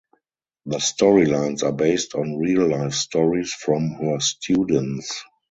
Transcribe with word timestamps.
The 0.65 0.77
storylines 0.79 1.61
are 1.61 1.71
based 1.73 2.15
on 2.15 2.39
real 2.39 2.67
life 2.67 2.95
stories 2.95 3.53
from 3.53 3.89
her 3.91 4.19
students. 4.19 5.23